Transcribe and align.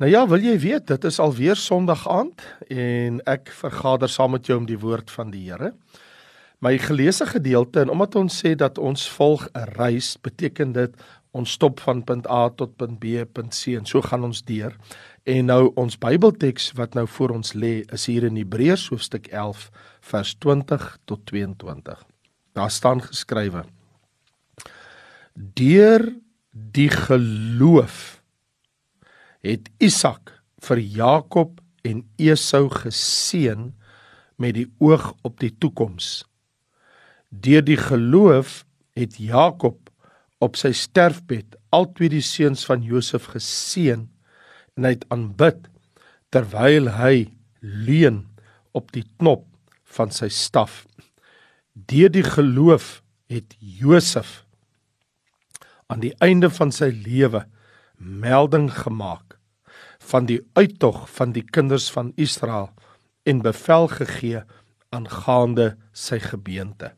Nou 0.00 0.08
ja, 0.08 0.22
wil 0.24 0.40
jy 0.40 0.54
weet, 0.56 0.86
dit 0.88 1.02
is 1.04 1.18
alweer 1.20 1.58
Sondag 1.60 2.06
aand 2.08 2.40
en 2.72 3.18
ek 3.28 3.50
vergader 3.52 4.08
saam 4.08 4.32
met 4.32 4.46
jou 4.48 4.56
om 4.56 4.64
die 4.64 4.78
woord 4.80 5.10
van 5.12 5.28
die 5.28 5.42
Here. 5.50 5.74
My 6.64 6.78
geleesde 6.80 7.26
gedeelte 7.28 7.82
en 7.82 7.92
omdat 7.92 8.16
ons 8.16 8.38
sê 8.40 8.54
dat 8.56 8.78
ons 8.80 9.02
volg 9.12 9.44
'n 9.52 9.66
reis, 9.76 10.16
beteken 10.16 10.72
dit 10.72 10.94
ons 11.36 11.50
stop 11.52 11.80
van 11.80 12.00
punt 12.04 12.26
A 12.30 12.48
tot 12.48 12.76
punt 12.76 12.98
B, 12.98 13.28
punt 13.32 13.52
C 13.52 13.76
en 13.76 13.84
so 13.84 14.00
gaan 14.00 14.24
ons 14.24 14.40
deur. 14.42 14.72
En 15.24 15.44
nou 15.44 15.72
ons 15.76 15.98
Bybelteks 15.98 16.72
wat 16.72 16.94
nou 16.94 17.06
voor 17.06 17.30
ons 17.30 17.52
lê, 17.52 17.84
is 17.92 18.06
hier 18.06 18.24
in 18.24 18.36
Hebreërs 18.36 18.88
hoofstuk 18.88 19.26
11 19.26 19.70
vers 20.00 20.34
20 20.34 20.98
tot 21.04 21.26
22. 21.26 22.06
Daar 22.54 22.70
staan 22.70 23.02
geskrywe: 23.02 23.64
Deur 25.34 26.14
die 26.52 26.88
geloof 26.88 28.19
het 29.44 29.70
Isak 29.80 30.34
vir 30.60 30.80
Jakob 30.80 31.60
en 31.86 32.02
Esau 32.20 32.68
geseën 32.72 33.70
met 34.40 34.56
die 34.56 34.68
oog 34.80 35.12
op 35.24 35.40
die 35.40 35.52
toekoms. 35.60 36.24
Deur 37.28 37.64
die 37.64 37.78
geloof 37.80 38.64
het 38.98 39.16
Jakob 39.20 39.88
op 40.40 40.56
sy 40.60 40.72
sterfbed 40.76 41.56
altwee 41.72 42.10
die 42.12 42.24
seuns 42.24 42.64
van 42.68 42.84
Josef 42.84 43.30
geseën 43.32 44.06
en 44.76 44.86
hy 44.86 44.94
het 44.96 45.06
aanbid 45.12 45.68
terwyl 46.32 46.90
hy 46.96 47.30
leun 47.60 48.24
op 48.76 48.92
die 48.94 49.04
knop 49.18 49.46
van 49.96 50.12
sy 50.14 50.28
staf. 50.32 50.84
Deur 51.74 52.12
die 52.12 52.26
geloof 52.26 53.00
het 53.30 53.56
Josef 53.58 54.44
aan 55.90 56.02
die 56.04 56.14
einde 56.22 56.50
van 56.54 56.70
sy 56.74 56.90
lewe 56.94 57.44
melding 57.98 58.68
gemaak 58.72 59.29
van 60.10 60.26
die 60.26 60.40
uittog 60.58 61.04
van 61.16 61.32
die 61.32 61.44
kinders 61.44 61.90
van 61.94 62.12
Israel 62.16 62.70
en 63.28 63.42
bevel 63.44 63.88
gegee 63.92 64.42
aangaande 64.90 65.74
sy 65.92 66.18
gebeente. 66.22 66.92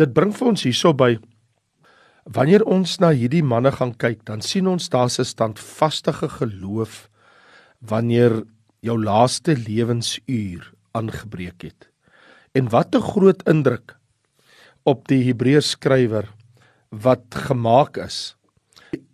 Dit 0.00 0.14
bring 0.16 0.32
vir 0.36 0.52
ons 0.52 0.64
hierso 0.64 0.94
by 0.96 1.18
wanneer 2.24 2.64
ons 2.68 2.98
na 3.02 3.10
hierdie 3.16 3.44
manne 3.44 3.72
gaan 3.74 3.92
kyk, 3.98 4.22
dan 4.28 4.40
sien 4.44 4.68
ons 4.70 4.88
daar's 4.88 5.18
'n 5.18 5.24
standvaste 5.24 6.12
geloof 6.12 7.08
wanneer 7.80 8.44
jou 8.80 8.96
laaste 8.96 9.56
lewensuur 9.56 10.72
aangebreek 10.92 11.62
het. 11.62 11.88
En 12.54 12.68
wat 12.68 12.94
'n 12.94 13.02
groot 13.02 13.42
indruk 13.48 13.96
op 14.84 15.08
die 15.08 15.24
Hebreërs 15.24 15.70
skrywer 15.70 16.28
wat 16.90 17.34
gemaak 17.34 17.96
is 17.96 18.36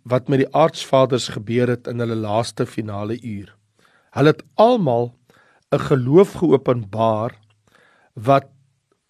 wat 0.03 0.27
met 0.27 0.43
die 0.43 0.53
aardsvaders 0.55 1.29
gebeur 1.35 1.69
het 1.73 1.87
in 1.87 1.99
hulle 1.99 2.15
laaste 2.15 2.65
finale 2.65 3.17
uur. 3.21 3.53
Hulle 4.15 4.33
het 4.33 4.43
almal 4.55 5.13
'n 5.71 5.79
geloof 5.79 6.33
geopenbaar 6.41 7.35
wat 8.13 8.47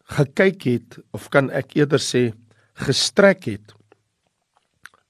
gekyk 0.03 0.63
het 0.63 0.97
of 1.11 1.29
kan 1.29 1.49
ek 1.49 1.75
eerder 1.75 1.99
sê 1.99 2.33
gestrek 2.73 3.45
het 3.45 3.73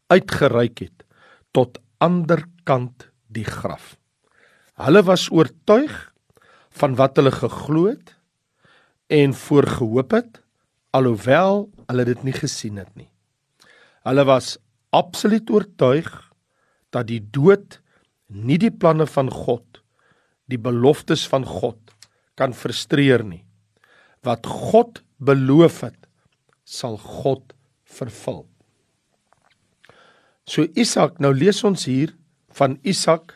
uitgereik 0.07 0.79
het 0.79 1.03
tot 1.51 1.79
ander 1.97 2.43
kant 2.63 3.09
die 3.27 3.45
graf. 3.45 3.97
Hulle 4.77 5.03
was 5.03 5.29
oortuig 5.31 6.13
van 6.69 6.95
wat 6.95 7.17
hulle 7.17 7.31
geglo 7.31 7.87
het 7.87 8.15
en 9.07 9.33
voorgehoop 9.33 10.11
het 10.11 10.41
alhoewel 10.89 11.69
hulle 11.87 12.05
dit 12.05 12.23
nie 12.23 12.35
gesien 12.35 12.77
het 12.77 12.93
nie. 12.95 13.09
Hulle 14.07 14.23
was 14.27 14.57
absoluut 14.97 15.49
oortuig 15.53 16.09
dat 16.95 17.07
die 17.09 17.21
dood 17.21 17.79
nie 18.27 18.57
die 18.59 18.73
planne 18.73 19.07
van 19.07 19.29
God, 19.31 19.81
die 20.49 20.59
beloftes 20.59 21.25
van 21.29 21.45
God 21.47 21.79
kan 22.37 22.53
frustreer 22.55 23.23
nie. 23.25 23.43
Wat 24.25 24.47
God 24.47 25.01
beloof 25.17 25.81
het, 25.85 25.99
sal 26.67 26.97
God 27.01 27.53
vervul. 27.87 28.43
So 30.47 30.67
Isak, 30.79 31.19
nou 31.23 31.33
lees 31.35 31.63
ons 31.67 31.87
hier 31.89 32.13
van 32.55 32.77
Isak, 32.87 33.33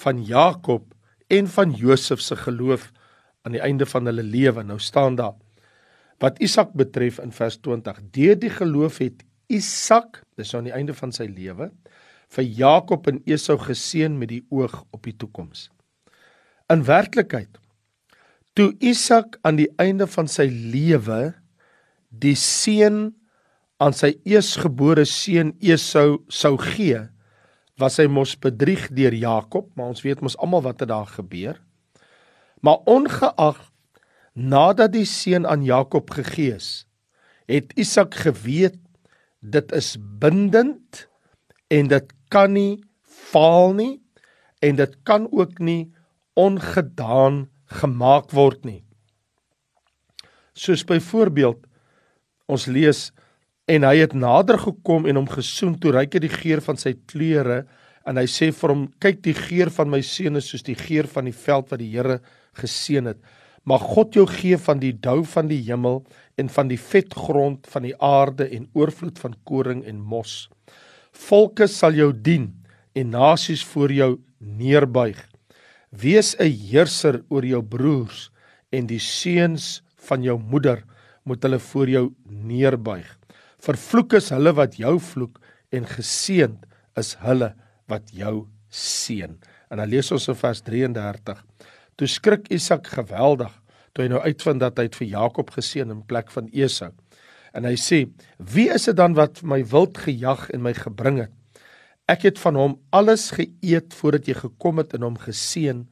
van 0.00 0.22
Jakob 0.24 0.90
en 1.32 1.48
van 1.48 1.72
Josef 1.76 2.22
se 2.24 2.36
geloof 2.36 2.90
aan 3.44 3.56
die 3.56 3.62
einde 3.64 3.86
van 3.88 4.08
hulle 4.08 4.24
lewe. 4.24 4.64
Nou 4.64 4.78
staan 4.80 5.16
daar 5.20 5.36
wat 6.20 6.40
Isak 6.44 6.74
betref 6.76 7.18
in 7.22 7.32
vers 7.32 7.56
20: 7.64 8.00
Deur 8.12 8.36
die 8.36 8.52
geloof 8.52 8.98
het 9.00 9.24
Isak, 9.50 10.22
dis 10.38 10.54
aan 10.54 10.68
die 10.68 10.74
einde 10.74 10.94
van 10.94 11.12
sy 11.14 11.26
lewe, 11.26 11.70
vir 12.30 12.46
Jakob 12.46 13.08
en 13.10 13.18
Esau 13.26 13.58
geseën 13.58 14.14
met 14.18 14.30
die 14.30 14.44
oog 14.54 14.84
op 14.94 15.02
die 15.06 15.16
toekoms. 15.18 15.66
In 16.70 16.84
werklikheid, 16.86 17.58
toe 18.54 18.70
Isak 18.78 19.40
aan 19.46 19.58
die 19.58 19.70
einde 19.82 20.06
van 20.10 20.30
sy 20.30 20.46
lewe 20.46 21.32
die 22.10 22.36
seën 22.38 23.08
aan 23.80 23.96
sy 23.96 24.12
eersgebore 24.28 25.06
seun 25.08 25.54
Esau 25.58 26.20
sou 26.30 26.54
gee, 26.60 27.00
was 27.80 27.96
hy 27.98 28.06
mos 28.12 28.36
bedrieg 28.38 28.90
deur 28.94 29.14
Jakob, 29.16 29.70
maar 29.74 29.90
ons 29.94 30.04
weet 30.04 30.20
mos 30.22 30.36
almal 30.38 30.62
wat 30.66 30.84
het 30.84 30.90
daar 30.92 31.08
gebeur. 31.08 31.56
Maar 32.60 32.84
ongeag 32.90 33.58
nadat 34.36 34.92
die 34.94 35.06
seën 35.08 35.48
aan 35.48 35.64
Jakob 35.64 36.12
gegee 36.12 36.54
is, 36.60 36.84
het 37.50 37.72
Isak 37.80 38.14
geweet 38.20 38.76
dit 39.40 39.72
is 39.72 39.96
bindend 40.20 41.06
en 41.72 41.88
dit 41.88 42.12
kan 42.28 42.52
nie 42.52 42.82
faal 43.04 43.74
nie 43.76 43.94
en 44.60 44.76
dit 44.76 44.96
kan 45.08 45.26
ook 45.32 45.58
nie 45.58 45.92
ongedaan 46.38 47.46
gemaak 47.80 48.30
word 48.36 48.64
nie. 48.64 48.82
Soos 50.52 50.84
byvoorbeeld 50.84 51.64
ons 52.50 52.66
lees 52.66 53.08
en 53.70 53.86
hy 53.86 54.00
het 54.02 54.16
nader 54.18 54.58
gekom 54.60 55.06
en 55.06 55.20
hom 55.20 55.30
gesoen 55.30 55.76
toe 55.80 55.94
ryk 55.94 56.16
hy 56.18 56.24
die 56.26 56.34
geur 56.34 56.62
van 56.64 56.80
sy 56.80 56.96
klere 57.08 57.62
en 58.08 58.18
hy 58.18 58.26
sê 58.28 58.50
vir 58.54 58.74
hom 58.74 58.86
kyk 59.02 59.22
die 59.24 59.36
geur 59.36 59.70
van 59.72 59.90
my 59.92 60.00
seun 60.04 60.40
is 60.40 60.48
soos 60.50 60.64
die 60.66 60.76
geur 60.78 61.08
van 61.10 61.28
die 61.28 61.36
veld 61.36 61.70
wat 61.70 61.80
die 61.80 61.92
Here 61.92 62.18
geseën 62.58 63.06
het. 63.12 63.20
Mag 63.68 63.82
God 63.92 64.16
jou 64.16 64.24
gee 64.26 64.56
van 64.56 64.80
die 64.80 64.92
dou 64.92 65.20
van 65.28 65.50
die 65.50 65.60
hemel 65.66 66.00
en 66.40 66.48
van 66.48 66.70
die 66.70 66.80
vetgrond 66.80 67.68
van 67.68 67.84
die 67.84 67.94
aarde 68.00 68.48
en 68.48 68.68
oorvloed 68.72 69.18
van 69.20 69.36
koring 69.44 69.84
en 69.84 70.00
mos. 70.00 70.48
Volke 71.12 71.68
sal 71.68 71.98
jou 71.98 72.12
dien 72.12 72.48
en 72.96 73.12
nasies 73.12 73.64
voor 73.64 73.92
jou 73.92 74.10
neerbuig. 74.38 75.18
Wees 75.90 76.36
'n 76.38 76.48
heerser 76.48 77.22
oor 77.28 77.44
jou 77.44 77.62
broers 77.62 78.30
en 78.72 78.86
die 78.86 79.02
seuns 79.02 79.82
van 79.96 80.22
jou 80.22 80.38
moeder 80.38 80.84
moet 81.24 81.42
hulle 81.42 81.58
voor 81.58 81.88
jou 81.88 82.14
neerbuig. 82.24 83.18
Vervloek 83.60 84.12
is 84.12 84.30
hulle 84.30 84.52
wat 84.52 84.76
jou 84.76 84.98
vloek 84.98 85.40
en 85.70 85.84
geseënd 85.84 86.64
is 86.96 87.14
hulle 87.20 87.54
wat 87.88 88.10
jou 88.12 88.46
seën. 88.70 89.36
En 89.70 89.78
dan 89.78 89.88
lees 89.88 90.10
ons 90.12 90.28
in 90.28 90.34
vers 90.34 90.60
33. 90.60 91.49
Toe 92.00 92.08
skrik 92.08 92.46
Isak 92.48 92.86
geweldig 92.88 93.52
toe 93.92 94.06
hy 94.06 94.08
nou 94.08 94.20
uitvind 94.24 94.62
dat 94.62 94.78
hy 94.80 94.86
het 94.86 94.94
vir 94.96 95.10
Jakob 95.10 95.50
geseën 95.52 95.90
in 95.92 96.00
plek 96.08 96.30
van 96.32 96.46
Esau. 96.48 96.94
En 97.52 97.66
hy 97.68 97.74
sê: 97.76 98.06
"Wie 98.38 98.70
is 98.72 98.86
dit 98.88 98.96
dan 98.96 99.12
wat 99.18 99.42
my 99.42 99.60
wild 99.68 99.98
gejag 99.98 100.48
en 100.54 100.62
my 100.62 100.72
gebring 100.72 101.18
het? 101.26 101.32
Ek 102.08 102.24
het 102.24 102.38
van 102.38 102.56
hom 102.56 102.78
alles 102.90 103.30
geëet 103.36 103.92
voordat 103.92 104.28
jy 104.30 104.34
gekom 104.38 104.78
het 104.80 104.94
en 104.94 105.02
hom 105.02 105.18
geseën. 105.18 105.84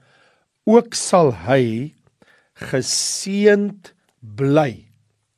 Ook 0.64 0.94
sal 0.94 1.34
hy 1.44 1.92
geseënd 2.56 3.92
bly." 4.22 4.88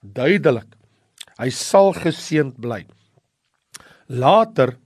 Duidelik. 0.04 0.70
Hy 1.40 1.50
sal 1.50 1.92
geseënd 1.92 2.60
bly. 2.60 2.86
Later 4.06 4.76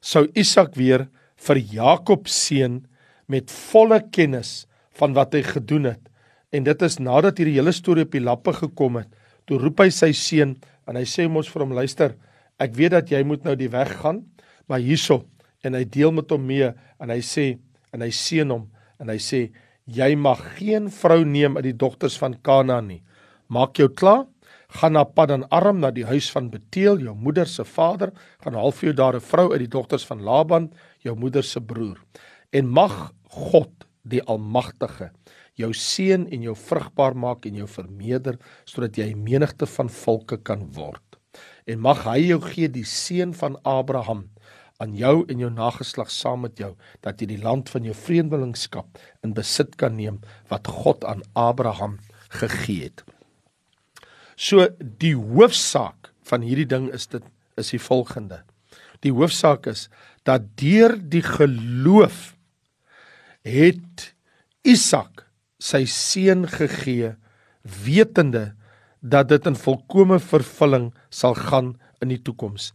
sou 0.00 0.24
Isak 0.34 0.74
weer 0.74 1.08
vir 1.36 1.56
Jakob 1.58 2.28
seën 2.28 2.86
met 3.28 3.50
volle 3.50 4.00
kennis 4.10 4.64
van 4.98 5.14
wat 5.14 5.34
hy 5.34 5.42
gedoen 5.42 5.84
het 5.84 6.14
En 6.54 6.62
dit 6.62 6.82
is 6.86 7.00
nadat 7.02 7.40
hierdie 7.40 7.56
hele 7.56 7.74
storie 7.74 8.04
op 8.06 8.12
die 8.14 8.22
lappe 8.22 8.54
gekom 8.54 9.00
het, 9.00 9.10
toe 9.48 9.58
roep 9.58 9.82
hy 9.82 9.88
sy 9.92 10.12
seun 10.14 10.54
en 10.88 10.98
hy 10.98 11.02
sê 11.08 11.26
mos 11.26 11.48
vir 11.50 11.64
hom 11.64 11.74
luister, 11.74 12.14
ek 12.62 12.76
weet 12.78 12.94
dat 12.94 13.10
jy 13.10 13.24
moet 13.26 13.42
nou 13.46 13.56
die 13.58 13.70
weg 13.72 13.90
gaan, 14.04 14.22
maar 14.70 14.82
hierso 14.84 15.24
en 15.66 15.74
hy 15.74 15.82
deel 15.88 16.14
met 16.14 16.30
hom 16.30 16.44
mee 16.46 16.70
en 17.02 17.10
hy 17.10 17.18
sê 17.26 17.56
en 17.94 18.04
hy 18.04 18.10
seën 18.14 18.52
hom 18.54 18.68
en 19.02 19.10
hy 19.10 19.18
sê 19.18 19.48
jy 19.90 20.12
mag 20.16 20.40
geen 20.60 20.86
vrou 20.94 21.24
neem 21.26 21.58
uit 21.58 21.66
die 21.66 21.76
dogters 21.76 22.14
van 22.20 22.36
Kanaan 22.46 22.86
nie. 22.88 23.02
Maak 23.52 23.76
jou 23.80 23.90
klaar, 23.90 24.24
gaan 24.78 24.94
na 24.96 25.02
Paddan 25.04 25.44
Aram 25.52 25.82
na 25.82 25.90
die 25.92 26.06
huis 26.06 26.30
van 26.32 26.46
Beteel, 26.52 27.02
jou 27.02 27.12
moeder 27.18 27.50
se 27.50 27.66
vader, 27.66 28.14
gaan 28.44 28.56
haal 28.56 28.72
vir 28.72 28.88
jou 28.88 28.96
daar 29.02 29.16
'n 29.16 29.26
vrou 29.26 29.50
uit 29.52 29.60
die 29.66 29.74
dogters 29.74 30.06
van 30.06 30.22
Laban, 30.22 30.70
jou 31.02 31.16
moeder 31.16 31.42
se 31.42 31.60
broer. 31.60 31.98
En 32.52 32.68
mag 32.68 33.12
God 33.28 33.84
die 34.04 34.22
Almagtige 34.22 35.10
jou 35.58 35.70
seën 35.76 36.26
en 36.34 36.46
jou 36.48 36.54
vrugbaar 36.58 37.14
maak 37.16 37.46
en 37.46 37.58
jou 37.62 37.66
vermeerder 37.70 38.38
sodat 38.64 38.96
jy 38.98 39.12
'n 39.12 39.22
menigte 39.22 39.66
van 39.66 39.88
volke 39.88 40.36
kan 40.36 40.72
word. 40.72 41.02
En 41.66 41.80
mag 41.80 42.04
hy 42.04 42.18
jou 42.28 42.40
gee 42.40 42.68
die 42.68 42.84
seën 42.84 43.34
van 43.34 43.56
Abraham 43.64 44.30
aan 44.78 44.94
jou 44.94 45.24
en 45.28 45.38
jou 45.38 45.50
nageslag 45.50 46.10
saam 46.10 46.40
met 46.40 46.58
jou 46.58 46.74
dat 47.00 47.20
jy 47.20 47.26
die 47.26 47.42
land 47.42 47.70
van 47.70 47.84
jou 47.84 47.94
vreemdelingskap 47.94 48.98
in 49.22 49.34
besit 49.34 49.76
kan 49.76 49.96
neem 49.96 50.20
wat 50.48 50.66
God 50.66 51.04
aan 51.04 51.22
Abraham 51.34 51.98
gegee 52.28 52.82
het. 52.82 53.04
So 54.36 54.68
die 54.80 55.14
hoofsaak 55.14 56.10
van 56.22 56.42
hierdie 56.42 56.66
ding 56.66 56.90
is 56.92 57.06
dit 57.06 57.22
is 57.56 57.70
die 57.70 57.78
volgende. 57.78 58.42
Die 59.00 59.12
hoofsaak 59.12 59.66
is 59.66 59.88
dat 60.24 60.56
deur 60.56 60.96
die 60.98 61.22
geloof 61.22 62.33
het 63.44 64.10
Isak 64.64 65.26
sy 65.60 65.84
seun 65.88 66.46
gegee 66.48 67.14
wetende 67.84 68.52
dat 69.04 69.28
dit 69.28 69.46
in 69.48 69.56
volkomme 69.56 70.18
vervulling 70.20 70.90
sal 71.12 71.36
gaan 71.36 71.74
in 72.00 72.12
die 72.12 72.20
toekoms. 72.20 72.72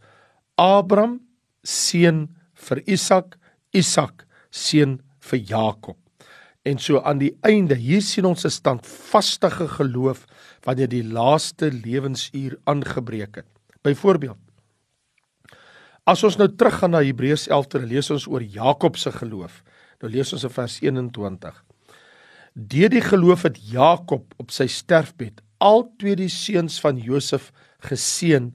Abraham 0.54 1.18
seun 1.66 2.28
vir 2.54 2.82
Isak, 2.86 3.36
Isak 3.74 4.26
seun 4.50 5.00
vir 5.26 5.42
Jakob. 5.50 5.98
En 6.62 6.78
so 6.78 7.00
aan 7.00 7.18
die 7.18 7.32
einde, 7.46 7.74
hier 7.74 8.02
sien 8.02 8.24
ons 8.24 8.44
'n 8.44 8.50
standvaste 8.50 9.50
geloof 9.50 10.26
wanneer 10.62 10.88
die 10.88 11.04
laaste 11.04 11.72
lewensuur 11.72 12.58
aangebreek 12.64 13.36
het. 13.36 13.48
Byvoorbeeld 13.82 14.38
As 16.10 16.24
ons 16.24 16.38
nou 16.40 16.48
teruggaan 16.48 16.90
na 16.90 17.02
Hebreërs 17.04 17.46
11 17.48 17.66
te 17.70 17.80
lees 17.84 18.08
ons 18.10 18.26
oor 18.26 18.42
Jakob 18.42 18.96
se 18.96 19.12
geloof. 19.12 19.60
Nou 20.00 20.10
lees 20.12 20.32
ons 20.32 20.46
in 20.46 20.52
vers 20.52 20.78
21. 20.82 21.56
Deur 22.54 22.92
die 22.92 23.04
geloof 23.04 23.44
het 23.46 23.58
Jakob 23.70 24.32
op 24.40 24.52
sy 24.54 24.66
sterfbed 24.70 25.42
al 25.60 25.84
twee 26.00 26.16
die 26.16 26.30
seuns 26.32 26.78
van 26.82 26.98
Josef 27.00 27.50
geseën 27.84 28.50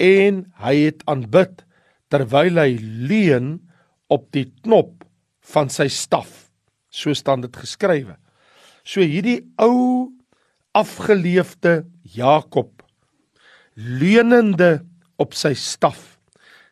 en 0.00 0.40
hy 0.64 0.74
het 0.86 1.04
aanbid 1.10 1.62
terwyl 2.10 2.58
hy 2.58 2.72
leun 2.80 3.58
op 4.10 4.26
die 4.34 4.48
knop 4.64 5.04
van 5.52 5.70
sy 5.70 5.86
staf. 5.92 6.48
So 6.90 7.14
staan 7.14 7.44
dit 7.44 7.54
geskrywe. 7.54 8.16
So 8.82 9.04
hierdie 9.04 9.44
ou 9.60 10.10
afgeleefde 10.74 11.84
Jakob 12.02 12.80
leunende 13.74 14.80
op 15.20 15.36
sy 15.36 15.52
staf 15.58 16.16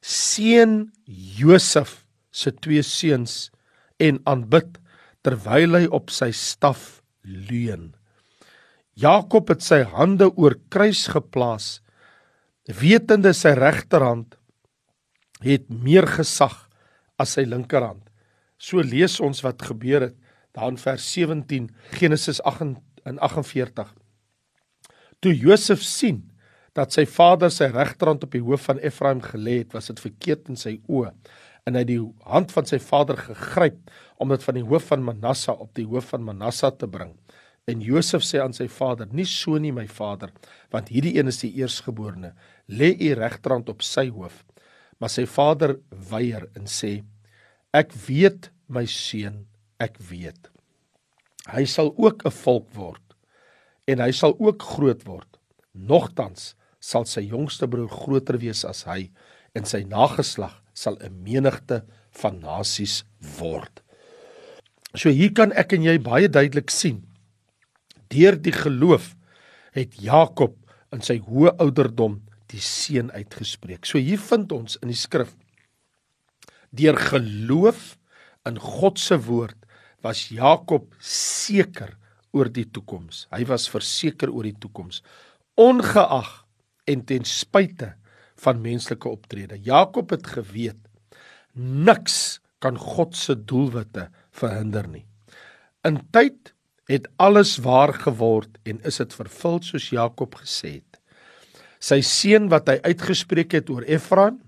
seën 0.04 0.86
Josef 1.38 2.02
se 2.30 2.52
twee 2.54 2.82
seuns 2.86 3.48
en 3.98 4.20
aanbid 4.30 4.78
terwyl 5.26 5.76
hy 5.78 5.86
op 5.94 6.12
sy 6.14 6.30
staf 6.34 7.00
leun. 7.22 7.92
Jakob 8.98 9.50
het 9.52 9.62
sy 9.62 9.82
hande 9.86 10.30
oor 10.34 10.56
kruis 10.72 11.06
geplaas 11.12 11.78
wetende 12.80 13.32
sy 13.36 13.54
regterhand 13.56 14.36
het 15.44 15.68
meer 15.70 16.08
gesag 16.10 16.56
as 17.18 17.36
sy 17.36 17.46
linkerhand. 17.46 18.02
So 18.58 18.82
lees 18.82 19.18
ons 19.22 19.42
wat 19.46 19.62
gebeur 19.62 20.08
het 20.08 20.16
daar 20.56 20.72
in 20.72 20.80
vers 20.80 21.04
17 21.14 21.68
Genesis 21.94 22.40
8 22.42 22.74
en 23.06 23.20
48. 23.22 23.92
Toe 25.22 25.34
Josef 25.34 25.82
sien 25.82 26.24
dat 26.74 26.94
sy 26.94 27.04
vader 27.10 27.50
sy 27.50 27.70
regterhand 27.74 28.24
op 28.26 28.34
die 28.34 28.42
hoof 28.42 28.68
van 28.68 28.80
Efraim 28.82 29.22
gelê 29.24 29.62
het, 29.62 29.72
was 29.74 29.90
dit 29.90 30.02
verkeerd 30.02 30.50
in 30.52 30.58
sy 30.58 30.76
oë 30.86 31.12
en 31.68 31.76
hy 31.76 31.84
die 31.88 32.00
hand 32.26 32.52
van 32.54 32.68
sy 32.68 32.80
vader 32.82 33.18
gegryp 33.20 33.92
om 34.18 34.32
dit 34.32 34.44
van 34.46 34.58
die 34.58 34.66
hoof 34.66 34.88
van 34.92 35.04
Manasse 35.04 35.52
op 35.52 35.74
die 35.76 35.86
hoof 35.86 36.14
van 36.14 36.24
Manasse 36.26 36.70
te 36.80 36.88
bring. 36.90 37.14
En 37.68 37.84
Josef 37.84 38.24
sê 38.24 38.40
aan 38.40 38.56
sy 38.56 38.66
vader: 38.72 39.06
"Nie 39.12 39.28
so 39.28 39.58
nie, 39.58 39.72
my 39.72 39.86
vader, 39.86 40.32
want 40.72 40.88
hierdie 40.88 41.18
een 41.18 41.28
is 41.28 41.42
die 41.44 41.52
eersgeborene. 41.60 42.32
Lê 42.68 42.94
u 42.96 43.12
regterhand 43.14 43.68
op 43.68 43.82
sy 43.82 44.08
hoof." 44.08 44.44
Maar 44.98 45.12
sy 45.12 45.26
vader 45.26 45.76
weier 46.10 46.48
en 46.56 46.64
sê: 46.64 47.04
"Ek 47.72 47.92
weet, 48.08 48.50
my 48.68 48.84
seun, 48.86 49.46
ek 49.80 49.98
weet. 50.10 50.50
Hy 51.48 51.64
sal 51.64 51.94
ook 51.96 52.24
'n 52.26 52.30
volk 52.30 52.68
word 52.74 53.02
en 53.88 54.00
hy 54.00 54.10
sal 54.12 54.36
ook 54.38 54.62
groot 54.62 55.02
word. 55.06 55.38
Nogtans 55.72 56.54
sal 56.80 57.04
sy 57.04 57.20
jongste 57.20 57.66
broer 57.66 57.88
groter 57.88 58.38
wees 58.38 58.64
as 58.64 58.84
hy 58.84 59.10
en 59.54 59.64
sy 59.64 59.82
nageslag 59.82 60.62
sal 60.78 60.96
'n 61.02 61.22
menigte 61.22 61.82
van 62.22 62.40
nasies 62.40 63.02
word." 63.38 63.82
So 64.94 65.10
hier 65.10 65.34
kan 65.34 65.52
ek 65.52 65.72
en 65.72 65.82
jy 65.82 65.98
baie 65.98 66.28
duidelik 66.28 66.70
sien 66.70 67.04
Deur 68.08 68.38
die 68.40 68.54
geloof 68.54 69.12
het 69.76 69.98
Jakob 70.00 70.56
in 70.94 71.04
sy 71.04 71.18
hoë 71.20 71.52
ouderdom 71.60 72.22
die 72.48 72.62
seën 72.64 73.10
uitgespreek. 73.12 73.84
So 73.84 74.00
hier 74.00 74.20
vind 74.20 74.52
ons 74.56 74.78
in 74.82 74.92
die 74.92 74.98
skrif 74.98 75.34
deur 76.68 76.98
geloof 77.00 77.96
in 78.48 78.58
God 78.60 78.98
se 79.00 79.16
woord 79.24 79.56
was 80.04 80.26
Jakob 80.32 80.92
seker 81.00 81.94
oor 82.36 82.50
die 82.52 82.66
toekoms. 82.68 83.26
Hy 83.32 83.46
was 83.48 83.68
verseker 83.72 84.32
oor 84.32 84.44
die 84.48 84.56
toekoms 84.56 85.02
ongeag 85.58 86.28
en 86.88 87.04
ten 87.08 87.24
spyte 87.28 87.94
van 88.38 88.62
menslike 88.62 89.08
optrede. 89.08 89.58
Jakob 89.62 90.10
het 90.14 90.26
geweet 90.26 90.78
niks 91.58 92.38
kan 92.62 92.78
God 92.78 93.16
se 93.16 93.34
doelwitte 93.34 94.08
verhinder 94.34 94.86
nie. 94.88 95.06
In 95.86 96.00
tyd 96.14 96.52
het 96.88 97.08
alles 97.20 97.58
waar 97.64 97.92
geword 97.94 98.58
en 98.68 98.80
is 98.88 99.00
dit 99.02 99.14
vervul 99.14 99.60
soos 99.62 99.90
Jakob 99.92 100.38
gesê 100.40 100.78
het. 100.80 101.00
Sy 101.78 102.00
seun 102.02 102.48
wat 102.50 102.70
hy 102.70 102.78
uitgespreek 102.86 103.54
het 103.58 103.70
oor 103.70 103.86
Efraim 103.86 104.40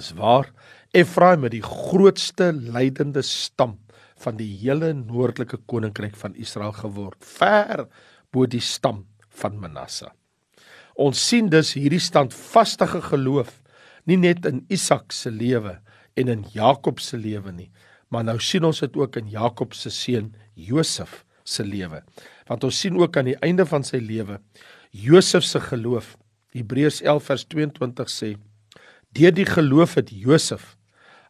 is 0.00 0.12
waar 0.18 0.48
Efraim 0.94 1.44
het 1.46 1.54
die 1.56 1.64
grootste 1.64 2.52
lydende 2.54 3.22
stam 3.26 3.78
van 4.24 4.38
die 4.38 4.48
hele 4.62 4.92
noordelike 4.94 5.58
koninkryk 5.68 6.16
van 6.16 6.36
Israel 6.38 6.72
geword, 6.76 7.18
ver 7.20 7.86
bo 8.32 8.46
die 8.46 8.62
stam 8.62 9.04
van 9.40 9.58
Manasse. 9.60 10.08
Ons 10.94 11.18
sien 11.18 11.48
dus 11.50 11.72
hierdie 11.74 12.02
standvaste 12.02 12.86
geloof 12.86 13.56
nie 14.06 14.18
net 14.20 14.44
in 14.46 14.60
Isak 14.70 15.10
se 15.12 15.30
lewe 15.30 15.80
en 16.14 16.28
in 16.30 16.44
Jakob 16.54 17.00
se 17.02 17.18
lewe 17.18 17.50
nie, 17.50 17.70
maar 18.14 18.22
nou 18.22 18.36
sien 18.38 18.62
ons 18.64 18.78
dit 18.78 18.96
ook 18.96 19.16
in 19.18 19.32
Jakob 19.32 19.74
se 19.74 19.90
seun 19.90 20.28
Josef 20.54 21.24
se 21.42 21.64
lewe. 21.66 21.98
Want 22.46 22.64
ons 22.64 22.78
sien 22.78 22.94
ook 23.00 23.16
aan 23.16 23.32
die 23.32 23.40
einde 23.42 23.66
van 23.66 23.82
sy 23.82 23.98
lewe 23.98 24.38
Josef 24.94 25.42
se 25.42 25.58
geloof. 25.60 26.14
Hebreërs 26.54 27.00
11 27.02 27.26
vers 27.26 27.44
22 27.50 28.12
sê: 28.12 28.30
"Deur 29.10 29.34
die 29.34 29.46
geloof 29.46 29.94
het 29.98 30.14
Josef 30.14 30.76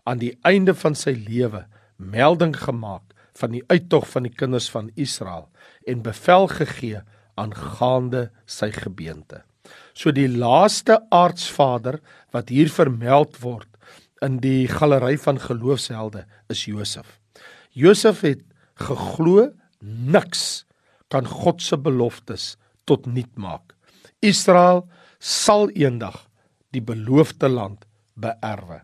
aan 0.05 0.19
die 0.19 0.37
einde 0.43 0.75
van 0.75 0.95
sy 0.95 1.17
lewe 1.17 1.65
melding 1.97 2.53
gemaak 2.53 3.17
van 3.33 3.57
die 3.57 3.65
uittog 3.73 4.05
van 4.11 4.29
die 4.29 4.35
kinders 4.35 4.69
van 4.69 4.91
Israel 4.94 5.49
en 5.87 6.03
bevel 6.03 6.49
gegee 6.53 7.01
aangaande 7.35 8.31
sy 8.44 8.71
gebeente." 8.71 9.41
So 9.94 10.10
die 10.10 10.29
laaste 10.29 10.98
aardsvader 11.15 12.01
wat 12.34 12.51
hier 12.51 12.70
vermeld 12.72 13.39
word 13.43 13.70
in 14.24 14.41
die 14.43 14.67
galery 14.70 15.15
van 15.20 15.39
geloofshelde 15.39 16.24
is 16.51 16.65
Josef. 16.67 17.20
Josef 17.70 18.24
het 18.27 18.43
geglo 18.82 19.53
niks 19.81 20.65
kan 21.13 21.27
God 21.29 21.63
se 21.63 21.79
beloftes 21.79 22.55
tot 22.89 23.06
nul 23.06 23.29
maak. 23.39 23.74
Israel 24.24 24.84
sal 25.22 25.70
eendag 25.79 26.24
die 26.74 26.82
beloofde 26.82 27.48
land 27.48 27.84
beerwe. 28.19 28.81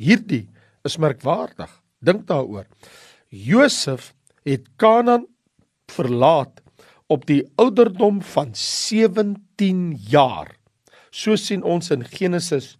Hierdie 0.00 0.48
is 0.84 0.96
merkwaardig. 0.98 1.68
Dink 2.04 2.26
daaroor. 2.28 2.66
Josef 3.28 4.12
het 4.44 4.68
Kanaan 4.80 5.26
verlaat 5.92 6.62
op 7.12 7.26
die 7.28 7.42
ouderdom 7.60 8.22
van 8.24 8.54
17 9.56 9.98
jaar. 10.10 10.56
So 11.10 11.36
sien 11.36 11.62
ons 11.62 11.90
in 11.94 12.04
Genesis 12.04 12.76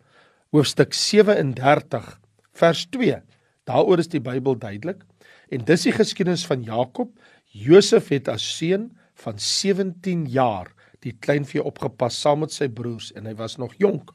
hoofstuk 0.55 0.95
37 0.95 2.19
vers 2.55 2.87
2. 2.91 3.21
Daaroor 3.67 4.03
is 4.03 4.11
die 4.11 4.23
Bybel 4.23 4.59
duidelik 4.59 5.05
en 5.53 5.65
dis 5.65 5.87
die 5.87 5.95
geskiedenis 5.95 6.45
van 6.47 6.65
Jakob 6.65 7.13
Josef 7.55 8.11
het 8.11 8.29
as 8.29 8.43
seun 8.57 8.91
van 9.23 9.39
17 9.39 10.27
jaar 10.27 10.73
die 11.05 11.15
kleinvee 11.15 11.63
opgepas 11.63 12.19
saam 12.19 12.43
met 12.43 12.53
sy 12.53 12.69
broers 12.69 13.13
en 13.15 13.29
hy 13.29 13.35
was 13.39 13.59
nog 13.59 13.75
jonk. 13.79 14.11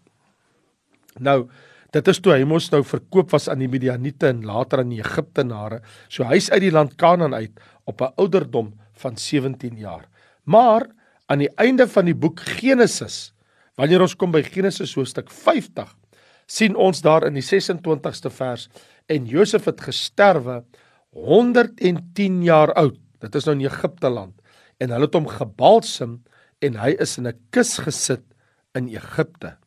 Nou, 1.20 1.48
dit 1.94 2.08
is 2.12 2.20
toe 2.20 2.34
hy 2.36 2.44
mos 2.44 2.70
nou 2.74 2.84
verkoop 2.84 3.32
was 3.32 3.48
aan 3.50 3.64
die 3.64 3.72
Midianiete 3.72 4.34
en 4.34 4.44
later 4.46 4.84
aan 4.84 4.92
die 4.92 5.04
Egiptenare. 5.04 5.80
So 6.10 6.28
hy's 6.28 6.50
uit 6.52 6.66
die 6.66 6.74
land 6.76 6.98
Kanaan 7.00 7.34
uit 7.34 7.56
op 7.86 8.02
'n 8.02 8.14
ouderdom 8.18 8.74
van 9.00 9.18
17 9.18 9.78
jaar. 9.78 10.10
Maar 10.44 10.90
aan 11.30 11.44
die 11.44 11.52
einde 11.62 11.86
van 11.88 12.10
die 12.10 12.18
boek 12.18 12.42
Genesis, 12.60 13.32
wanneer 13.78 14.02
ons 14.02 14.18
kom 14.18 14.34
by 14.34 14.42
Genesis 14.44 14.96
hoofstuk 14.98 15.30
50, 15.32 15.92
sien 16.50 16.76
ons 16.76 17.04
daar 17.06 17.28
in 17.28 17.38
die 17.38 17.46
26ste 17.46 18.32
vers 18.34 18.68
en 19.08 19.30
Josef 19.30 19.70
het 19.70 19.82
gesterwe 19.86 20.64
110 21.14 22.42
jaar 22.44 22.74
oud 22.74 22.98
Dit 23.24 23.36
is 23.36 23.48
nou 23.48 23.56
in 23.58 23.66
Egipte 23.68 24.12
land 24.12 24.36
en 24.80 24.94
hulle 24.96 25.08
het 25.10 25.18
hom 25.18 25.28
gebalsem 25.28 26.20
en 26.64 26.78
hy 26.80 26.94
is 27.04 27.18
in 27.20 27.28
'n 27.28 27.40
kus 27.52 27.78
gesit 27.84 28.24
in 28.76 28.88
Egipte. 28.88 29.58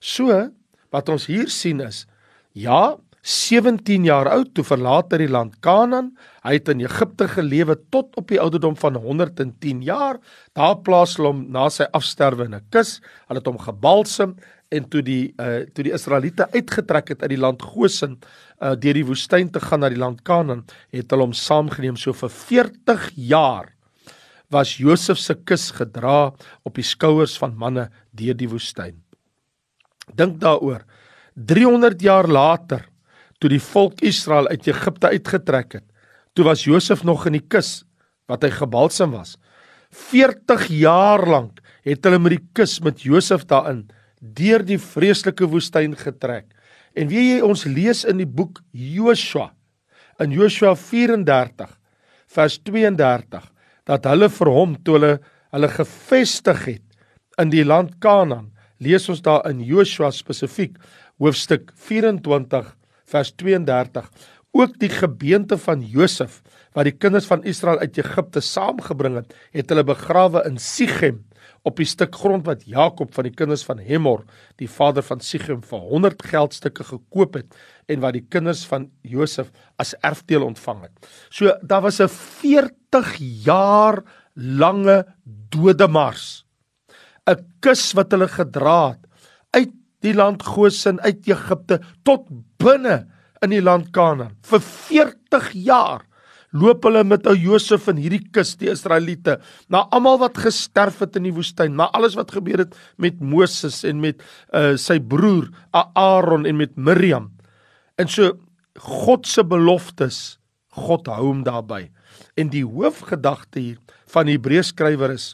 So 0.00 0.50
wat 0.92 1.08
ons 1.08 1.26
hier 1.26 1.48
sien 1.48 1.80
is 1.80 2.06
Ja, 2.54 2.98
17 3.22 4.02
jaar 4.08 4.26
oud 4.34 4.48
toe 4.50 4.64
verlaat 4.66 5.12
hy 5.14 5.20
die 5.22 5.30
land 5.30 5.54
Kanaan. 5.62 6.08
Hy 6.42 6.56
het 6.56 6.70
in 6.72 6.80
Egipte 6.82 7.28
gelewe 7.30 7.76
tot 7.94 8.16
op 8.18 8.32
die 8.32 8.40
ouderdom 8.42 8.74
van 8.80 8.98
110 8.98 9.84
jaar. 9.86 10.18
Daar 10.58 10.80
plaas 10.82 11.14
hulle 11.16 11.30
hom 11.30 11.44
na 11.54 11.68
sy 11.70 11.86
afsterwe 11.94 12.48
in 12.50 12.54
'n 12.58 12.66
kus. 12.70 12.98
Hulle 13.28 13.38
het 13.38 13.46
hom 13.46 13.62
gebalsem 13.62 14.34
en 14.72 14.88
toe 14.88 15.02
die 15.02 15.34
uh 15.38 15.62
toe 15.70 15.84
die 15.84 15.94
Israeliete 15.94 16.50
uitgetrek 16.50 17.08
het 17.14 17.22
uit 17.22 17.30
die 17.30 17.38
land 17.38 17.62
Goshen 17.62 18.18
uh 18.60 18.74
deur 18.74 18.94
die 18.94 19.06
woestyn 19.06 19.50
te 19.50 19.60
gaan 19.60 19.80
na 19.80 19.88
die 19.88 20.02
land 20.02 20.22
Kanaan, 20.22 20.64
het 20.90 21.10
hulle 21.10 21.22
hom 21.22 21.32
saamgeneem 21.32 21.96
so 21.96 22.12
vir 22.12 22.28
40 22.30 23.10
jaar 23.14 23.72
was 24.50 24.76
Josef 24.76 25.18
se 25.18 25.34
kus 25.34 25.70
gedra 25.70 26.32
op 26.64 26.74
die 26.74 26.84
skouers 26.84 27.38
van 27.38 27.54
manne 27.56 27.90
deur 28.10 28.34
die 28.34 28.48
woestyn. 28.48 29.00
Dink 30.14 30.40
daaroor. 30.40 30.82
300 31.34 32.02
jaar 32.02 32.28
later 32.28 32.91
toe 33.42 33.50
die 33.50 33.62
volk 33.62 33.98
Israel 34.06 34.46
uit 34.52 34.68
Egipte 34.70 35.10
uitgetrek 35.10 35.80
het. 35.80 35.86
Toe 36.38 36.46
was 36.46 36.62
Josef 36.64 37.02
nog 37.04 37.26
in 37.26 37.40
die 37.40 37.46
kus 37.50 37.82
wat 38.30 38.44
hy 38.46 38.52
gebalsam 38.54 39.16
was. 39.16 39.34
40 39.90 40.68
jaar 40.78 41.24
lank 41.26 41.58
het 41.84 42.06
hulle 42.06 42.20
met 42.22 42.36
die 42.36 42.44
kus 42.54 42.78
met 42.84 43.02
Josef 43.02 43.44
daarin 43.50 43.88
deur 44.22 44.62
die 44.62 44.78
vreeslike 44.78 45.48
woestyn 45.50 45.96
getrek. 45.98 46.46
En 46.94 47.10
wie 47.10 47.32
jy 47.34 47.40
ons 47.42 47.66
lees 47.66 48.04
in 48.06 48.22
die 48.22 48.28
boek 48.28 48.62
Joshua 48.70 49.50
in 50.22 50.30
Joshua 50.36 50.76
34 50.78 51.72
vers 52.32 52.58
32 52.62 53.48
dat 53.90 54.06
hulle 54.06 54.28
vir 54.30 54.50
hom 54.54 54.76
toe 54.84 54.98
hulle 54.98 55.14
hulle 55.52 55.68
gevestig 55.72 56.60
het 56.68 57.40
in 57.42 57.50
die 57.52 57.64
land 57.66 57.96
Kanaan 58.04 58.52
lees 58.82 59.08
ons 59.10 59.24
daar 59.24 59.42
in 59.50 59.64
Joshua 59.66 60.12
spesifiek 60.14 60.78
hoofstuk 61.20 61.72
24 61.88 62.70
vers 63.12 63.34
32 63.40 64.08
ook 64.52 64.78
die 64.80 64.92
gebeente 64.92 65.56
van 65.58 65.84
Josef 65.84 66.40
wat 66.76 66.88
die 66.88 66.96
kinders 66.96 67.28
van 67.28 67.44
Israel 67.48 67.80
uit 67.80 67.98
Egipte 68.00 68.40
saamgebring 68.44 69.20
het 69.20 69.36
het 69.56 69.72
hulle 69.72 69.84
begrawe 69.88 70.44
in 70.48 70.58
Sichem 70.60 71.22
op 71.66 71.78
die 71.78 71.86
stuk 71.86 72.14
grond 72.18 72.46
wat 72.46 72.64
Jakob 72.68 73.12
van 73.14 73.28
die 73.28 73.34
kinders 73.34 73.64
van 73.66 73.80
Hemor 73.82 74.24
die 74.60 74.68
vader 74.70 75.04
van 75.06 75.22
Sichem 75.24 75.62
vir 75.66 75.84
100 75.92 76.24
geldstukke 76.32 76.86
gekoop 76.88 77.38
het 77.38 77.58
en 77.90 78.02
wat 78.02 78.16
die 78.18 78.24
kinders 78.28 78.64
van 78.68 78.88
Josef 79.06 79.50
as 79.82 79.94
erfdeel 80.02 80.44
ontvang 80.46 80.84
het. 80.86 81.08
So 81.30 81.54
daar 81.62 81.82
was 81.82 82.00
'n 82.00 82.08
40 82.08 83.16
jaar 83.44 84.02
lange 84.34 85.06
dodemars. 85.24 86.44
'n 87.26 87.38
Kus 87.60 87.92
wat 87.94 88.10
hulle 88.10 88.28
gedra 88.28 88.90
het 88.90 89.06
uit 89.50 89.72
die 90.02 90.14
land 90.14 90.42
Goshen 90.46 91.00
uit 91.02 91.26
Egipte 91.30 91.80
tot 92.06 92.26
binne 92.62 93.04
in 93.42 93.54
die 93.54 93.62
land 93.62 93.90
Kanaan. 93.94 94.36
Vir 94.46 94.62
40 94.62 95.52
jaar 95.66 96.06
loop 96.52 96.84
hulle 96.84 97.00
met 97.08 97.26
ou 97.30 97.34
Josef 97.38 97.86
in 97.88 98.00
hierdie 98.02 98.22
kus 98.34 98.52
die 98.60 98.68
Israeliete 98.72 99.38
na 99.72 99.86
almal 99.94 100.20
wat 100.20 100.40
gesterf 100.44 101.00
het 101.00 101.16
in 101.16 101.30
die 101.30 101.34
woestyn, 101.34 101.74
na 101.78 101.88
alles 101.96 102.16
wat 102.18 102.34
gebeur 102.34 102.66
het 102.66 102.76
met 103.00 103.20
Moses 103.24 103.80
en 103.88 104.02
met 104.04 104.20
uh, 104.52 104.74
sy 104.76 104.98
broer 105.00 105.48
Aaron 105.72 106.44
en 106.48 106.60
met 106.60 106.76
Miriam. 106.76 107.30
En 107.96 108.08
so 108.08 108.36
God 108.78 109.26
se 109.28 109.44
beloftes, 109.44 110.38
God 110.76 111.08
hou 111.12 111.26
hom 111.26 111.42
daarby. 111.44 111.86
En 112.36 112.52
die 112.52 112.64
hoofgedagte 112.64 113.60
hier 113.60 113.80
van 114.12 114.28
die 114.28 114.36
Hebreërs 114.36 114.72
skrywer 114.72 115.12
is 115.16 115.32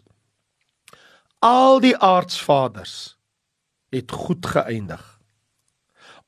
al 1.38 1.78
die 1.82 1.94
aardsvaders 2.02 3.17
het 3.95 4.12
goed 4.12 4.47
geëindig. 4.47 5.02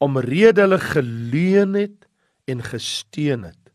Omrede 0.01 0.65
hulle 0.65 0.81
geleun 0.81 1.75
het 1.77 2.09
en 2.49 2.63
gesteun 2.65 3.45
het 3.51 3.73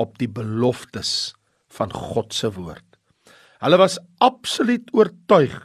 op 0.00 0.16
die 0.18 0.30
beloftes 0.30 1.34
van 1.74 1.92
God 1.92 2.34
se 2.34 2.50
woord. 2.54 2.84
Hulle 3.58 3.78
was 3.80 3.98
absoluut 4.22 4.88
oortuig 4.94 5.56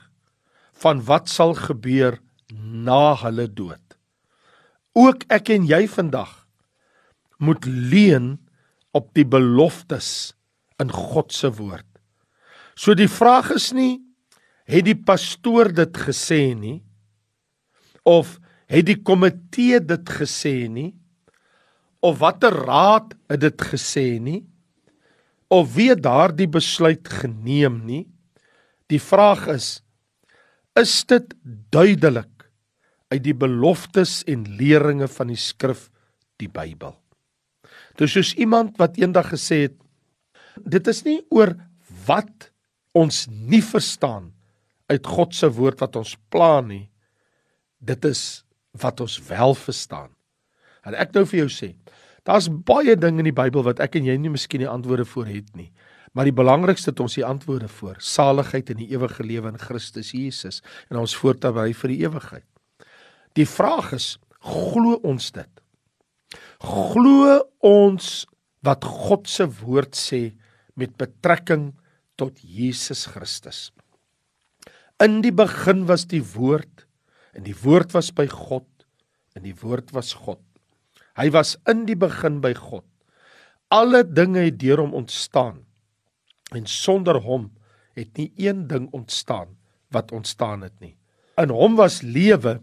van 0.83 1.03
wat 1.07 1.29
sal 1.29 1.53
gebeur 1.55 2.19
na 2.53 3.15
hulle 3.21 3.47
dood. 3.47 3.79
Ook 4.97 5.25
ek 5.33 5.53
en 5.53 5.67
jy 5.69 5.85
vandag 5.89 6.43
moet 7.41 7.65
leun 7.65 8.35
op 8.93 9.09
die 9.17 9.25
beloftes 9.25 10.33
in 10.81 10.91
God 10.93 11.33
se 11.33 11.49
woord. 11.53 11.87
So 12.75 12.97
die 12.97 13.09
vraag 13.09 13.53
is 13.55 13.71
nie 13.73 14.01
het 14.69 14.85
die 14.87 14.97
pastoor 14.97 15.73
dit 15.75 15.97
gesê 16.05 16.53
nie 16.55 16.79
of 18.03 18.39
het 18.71 18.87
die 18.87 18.99
komitee 18.99 19.79
dit 19.83 20.11
gesê 20.17 20.67
nie? 20.71 20.91
Of 22.03 22.19
watter 22.19 22.55
raad 22.67 23.13
het 23.31 23.43
dit 23.43 23.65
gesê 23.73 24.07
nie? 24.19 24.41
Of 25.53 25.75
wie 25.75 25.91
het 25.91 26.03
daardie 26.03 26.49
besluit 26.49 27.07
geneem 27.07 27.83
nie? 27.87 28.05
Die 28.91 29.01
vraag 29.01 29.47
is 29.55 29.79
is 30.73 31.03
dit 31.05 31.35
duidelik 31.69 32.47
uit 33.13 33.21
die 33.21 33.35
beloftes 33.37 34.23
en 34.25 34.47
leringe 34.57 35.05
van 35.05 35.29
die 35.29 35.37
skrif 35.37 35.83
die 36.41 36.49
Bybel? 36.49 36.95
Dis 38.01 38.15
soos 38.15 38.31
iemand 38.41 38.79
wat 38.81 38.97
eendag 38.97 39.29
gesê 39.35 39.67
het 39.67 39.77
dit 40.57 40.89
is 40.89 41.03
nie 41.05 41.19
oor 41.29 41.53
wat 42.07 42.49
ons 42.97 43.27
nie 43.29 43.61
verstaan 43.61 44.31
uit 44.89 45.05
God 45.07 45.37
se 45.37 45.49
woord 45.53 45.85
wat 45.85 45.95
ons 46.01 46.15
pla 46.33 46.57
nie 46.65 46.87
dit 47.83 48.05
is 48.07 48.43
wat 48.81 49.01
ons 49.03 49.19
wel 49.27 49.55
verstaan. 49.55 50.11
En 50.87 50.95
ek 50.97 51.13
nou 51.15 51.23
vir 51.29 51.43
jou 51.43 51.49
sê, 51.51 51.73
daar's 52.27 52.49
baie 52.49 52.95
dinge 52.99 53.23
in 53.23 53.29
die 53.29 53.35
Bybel 53.35 53.65
wat 53.67 53.81
ek 53.83 53.99
en 53.99 54.07
jy 54.07 54.15
nie 54.19 54.31
miskien 54.33 54.63
die 54.63 54.71
antwoorde 54.71 55.05
voor 55.07 55.29
het 55.29 55.51
nie. 55.57 55.69
Maar 56.13 56.29
die 56.29 56.35
belangrikste 56.35 56.91
het 56.91 57.01
ons 57.01 57.17
die 57.17 57.25
antwoorde 57.25 57.67
voor, 57.67 57.97
saligheid 57.97 58.69
en 58.69 58.79
die 58.83 58.91
ewige 58.93 59.25
lewe 59.25 59.49
in 59.49 59.61
Christus 59.61 60.13
Jesus 60.13 60.61
en 60.91 61.01
ons 61.01 61.15
voortbly 61.17 61.71
vir 61.77 61.93
die 61.93 62.01
ewigheid. 62.05 62.47
Die 63.33 63.47
vraag 63.49 63.95
is, 63.97 64.13
glo 64.43 64.99
ons 65.01 65.31
dit? 65.33 65.49
Glo 66.61 67.39
ons 67.65 68.11
wat 68.63 68.85
God 68.85 69.27
se 69.29 69.47
woord 69.63 69.97
sê 69.97 70.21
met 70.79 70.93
betrekking 71.01 71.71
tot 72.19 72.37
Jesus 72.45 73.07
Christus? 73.09 73.71
In 75.01 75.23
die 75.25 75.33
begin 75.33 75.87
was 75.89 76.05
die 76.07 76.21
woord 76.35 76.72
En 77.33 77.45
die 77.45 77.55
woord 77.63 77.93
was 77.95 78.11
by 78.13 78.27
God 78.29 78.67
en 79.33 79.45
die 79.47 79.55
woord 79.57 79.91
was 79.95 80.13
God. 80.13 80.41
Hy 81.17 81.29
was 81.33 81.55
in 81.69 81.85
die 81.89 81.97
begin 81.97 82.39
by 82.41 82.53
God. 82.57 82.85
Alle 83.73 84.03
dinge 84.05 84.45
het 84.45 84.59
deur 84.61 84.83
hom 84.83 84.93
ontstaan. 84.97 85.63
En 86.53 86.69
sonder 86.69 87.17
hom 87.25 87.49
het 87.97 88.13
nie 88.17 88.29
een 88.41 88.67
ding 88.69 88.87
ontstaan 88.93 89.55
wat 89.93 90.11
ontstaan 90.13 90.61
het 90.65 90.75
nie. 90.81 90.95
In 91.41 91.49
hom 91.53 91.77
was 91.77 92.01
lewe 92.05 92.59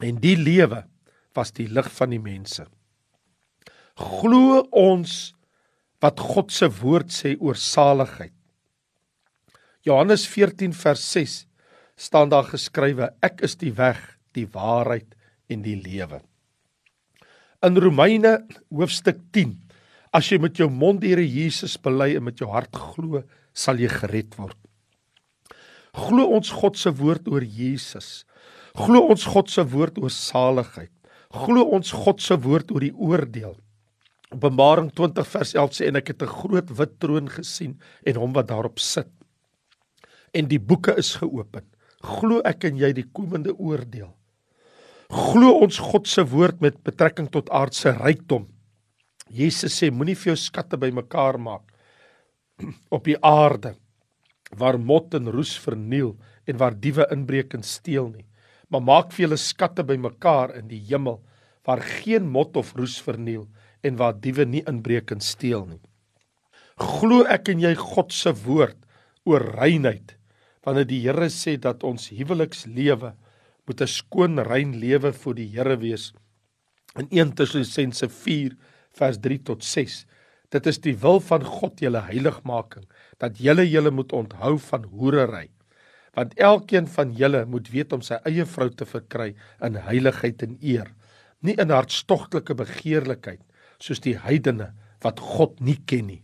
en 0.00 0.22
die 0.22 0.36
lewe 0.38 0.84
was 1.34 1.52
die 1.54 1.68
lig 1.70 1.90
van 1.98 2.14
die 2.14 2.22
mense. 2.22 2.66
Glo 3.98 4.62
ons 4.70 5.32
wat 6.00 6.20
God 6.22 6.52
se 6.54 6.70
woord 6.80 7.10
sê 7.12 7.34
oor 7.38 7.58
saligheid. 7.58 8.34
Johannes 9.86 10.26
14 10.28 10.74
vers 10.76 11.02
staan 12.00 12.32
daar 12.32 12.48
geskrywe 12.48 13.10
ek 13.24 13.42
is 13.44 13.58
die 13.60 13.72
weg, 13.76 13.98
die 14.36 14.48
waarheid 14.48 15.16
en 15.52 15.64
die 15.64 15.76
lewe. 15.76 16.22
In 17.66 17.76
Romeine 17.76 18.38
hoofstuk 18.72 19.20
10 19.36 19.58
as 20.16 20.30
jy 20.32 20.40
met 20.42 20.58
jou 20.58 20.70
mond 20.72 21.02
die 21.02 21.12
Here 21.12 21.26
Jesus 21.26 21.76
bely 21.78 22.14
en 22.16 22.24
met 22.26 22.40
jou 22.40 22.48
hart 22.50 22.74
glo, 22.74 23.20
sal 23.52 23.78
jy 23.78 23.90
gered 23.92 24.34
word. 24.38 24.56
Glo 25.94 26.30
ons 26.36 26.50
God 26.54 26.78
se 26.78 26.90
woord 26.94 27.28
oor 27.30 27.44
Jesus. 27.44 28.24
Glo 28.78 29.04
ons 29.10 29.26
God 29.26 29.50
se 29.50 29.62
woord 29.66 29.98
oor 30.00 30.12
saligheid. 30.14 30.92
Glo 31.34 31.66
ons 31.76 31.92
God 31.94 32.22
se 32.22 32.34
woord 32.42 32.70
oor 32.74 32.86
die 32.86 32.94
oordeel. 32.94 33.54
Openbaring 34.30 34.88
20 34.94 35.26
vers 35.26 35.54
11 35.58 35.76
sê 35.76 35.90
en 35.90 35.98
ek 35.98 36.14
het 36.14 36.22
'n 36.22 36.34
groot 36.38 36.70
wit 36.78 36.98
troon 36.98 37.28
gesien 37.28 37.78
en 38.06 38.16
hom 38.16 38.32
wat 38.32 38.48
daarop 38.48 38.78
sit. 38.78 39.10
En 40.32 40.46
die 40.46 40.58
boeke 40.58 40.94
is 40.96 41.16
geopen 41.18 41.66
glo 42.00 42.40
ek 42.46 42.64
en 42.70 42.78
jy 42.80 42.92
die 42.96 43.06
komende 43.12 43.52
oordeel. 43.56 44.10
Glo 45.10 45.56
ons 45.64 45.80
God 45.82 46.08
se 46.08 46.22
woord 46.22 46.60
met 46.62 46.78
betrekking 46.86 47.28
tot 47.34 47.50
aardse 47.50 47.92
rykdom. 47.98 48.46
Jesus 49.30 49.74
sê 49.78 49.90
moenie 49.90 50.16
vir 50.18 50.32
jou 50.32 50.38
skatte 50.38 50.78
bymekaar 50.80 51.38
maak 51.38 51.66
op 52.96 53.06
die 53.06 53.18
aarde 53.22 53.76
waar 54.58 54.78
mot 54.78 55.14
en 55.14 55.30
roes 55.30 55.52
verniel 55.62 56.16
en 56.50 56.58
waar 56.58 56.74
diewe 56.74 57.06
inbreek 57.14 57.54
en 57.54 57.62
steel 57.62 58.08
nie, 58.10 58.26
maar 58.70 58.82
maak 58.82 59.12
vir 59.14 59.28
julle 59.28 59.38
skatte 59.38 59.84
bymekaar 59.86 60.56
in 60.58 60.66
die 60.70 60.80
hemel 60.90 61.20
waar 61.66 61.82
geen 61.84 62.26
mot 62.26 62.56
of 62.58 62.72
roes 62.78 62.96
verniel 63.02 63.44
en 63.86 63.98
waar 64.00 64.16
diewe 64.18 64.46
nie 64.48 64.64
inbreek 64.66 65.12
en 65.14 65.22
steel 65.22 65.66
nie. 65.68 65.82
Glo 66.80 67.22
ek 67.28 67.52
en 67.52 67.62
jy 67.62 67.74
God 67.78 68.14
se 68.14 68.32
woord 68.46 68.78
oor 69.28 69.44
reinheid 69.60 70.16
wanneer 70.64 70.86
die 70.86 71.02
Here 71.04 71.28
sê 71.30 71.56
dat 71.56 71.84
ons 71.84 72.08
huwelikslewe 72.08 73.14
moet 73.66 73.80
'n 73.80 73.86
skoon 73.86 74.38
rein 74.38 74.72
lewe 74.80 75.12
vir 75.12 75.34
die 75.34 75.48
Here 75.54 75.76
wees 75.76 76.12
In 76.98 77.06
1 77.10 77.36
Tessalonisense 77.38 78.08
4 78.10 78.56
vers 78.98 79.18
3 79.22 79.38
tot 79.46 79.62
6. 79.62 80.04
Dit 80.50 80.66
is 80.66 80.80
die 80.82 80.96
wil 80.98 81.20
van 81.22 81.44
God 81.46 81.78
julle 81.78 82.02
heiligmaking 82.08 82.88
dat 83.22 83.38
julle 83.38 83.66
julle 83.68 83.92
moet 83.94 84.12
onthou 84.16 84.56
van 84.64 84.88
hoerery. 84.90 85.46
Want 86.18 86.34
elkeen 86.34 86.88
van 86.90 87.12
julle 87.14 87.44
moet 87.46 87.70
weet 87.70 87.94
om 87.94 88.02
sy 88.02 88.18
eie 88.26 88.46
vrou 88.56 88.66
te 88.74 88.88
verkry 88.88 89.28
in 89.62 89.78
heiligheid 89.78 90.42
en 90.42 90.56
eer, 90.58 90.88
nie 91.46 91.54
in 91.62 91.70
hartstogtelike 91.70 92.56
begeerlikheid 92.58 93.44
soos 93.78 94.02
die 94.02 94.16
heidene 94.18 94.72
wat 95.04 95.22
God 95.22 95.62
nie 95.62 95.78
ken 95.86 96.10
nie. 96.10 96.22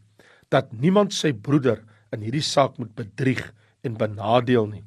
Dat 0.50 0.75
niemand 0.75 1.14
sy 1.14 1.31
broeder 1.31 1.85
in 2.12 2.26
hierdie 2.26 2.45
saak 2.45 2.81
moet 2.83 2.90
bedrieg 2.99 3.52
en 3.87 3.97
benadeel 3.99 4.66
nie. 4.71 4.85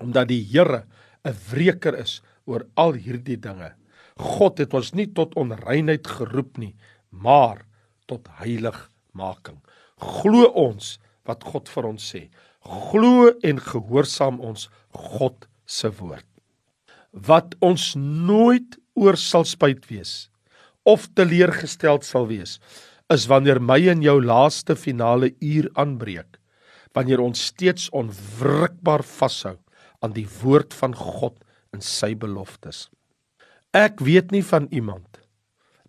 Omdat 0.00 0.28
die 0.28 0.44
Here 0.44 0.84
'n 1.24 1.36
wreker 1.50 1.96
is 1.98 2.20
oor 2.46 2.66
al 2.76 2.92
hierdie 2.92 3.36
dinge. 3.36 3.74
God 4.16 4.58
het 4.58 4.74
ons 4.74 4.92
nie 4.92 5.06
tot 5.06 5.34
onreinheid 5.34 6.06
geroep 6.06 6.58
nie, 6.58 6.74
maar 7.10 7.66
tot 8.06 8.28
heiligmaking. 8.40 9.60
Glo 10.00 10.48
ons 10.54 10.98
wat 11.24 11.44
God 11.44 11.68
vir 11.68 11.86
ons 11.86 12.12
sê. 12.14 12.28
Glo 12.64 13.30
en 13.42 13.58
gehoorsaam 13.58 14.40
ons 14.40 14.68
God 14.92 15.46
se 15.66 15.90
woord. 16.00 16.26
Wat 17.12 17.54
ons 17.60 17.94
nooit 17.96 18.76
oor 18.94 19.16
sal 19.16 19.44
spyt 19.44 19.86
wees 19.90 20.30
of 20.88 21.08
teleurgesteld 21.14 22.06
sal 22.08 22.26
wees, 22.30 22.56
is 23.12 23.26
wanneer 23.28 23.60
my 23.60 23.78
en 23.92 24.00
jou 24.02 24.16
laaste 24.22 24.76
finale 24.78 25.34
uur 25.44 25.68
aanbreek, 25.78 26.39
wanneer 26.96 27.20
ons 27.22 27.46
steeds 27.52 27.88
onwrikbaar 27.96 29.04
vashou 29.06 29.56
aan 30.00 30.14
die 30.16 30.26
woord 30.40 30.74
van 30.74 30.94
God 30.96 31.36
en 31.74 31.84
sy 31.84 32.14
beloftes. 32.18 32.88
Ek 33.76 34.00
weet 34.02 34.32
nie 34.34 34.42
van 34.42 34.66
iemand 34.74 35.20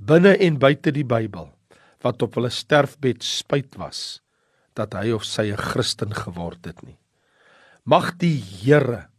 binne 0.01 0.33
en 0.37 0.57
buite 0.61 0.93
die 0.93 1.05
Bybel 1.05 1.49
wat 2.01 2.21
op 2.25 2.37
hulle 2.37 2.49
sterfbed 2.53 3.23
spyt 3.25 3.77
was 3.77 4.21
dat 4.77 4.95
hy 4.97 5.11
of 5.13 5.25
sy 5.25 5.51
'n 5.51 5.57
Christen 5.57 6.13
geword 6.13 6.65
het 6.65 6.81
nie. 6.83 6.97
Mag 7.85 8.17
die 8.17 8.37
Here 8.37 9.09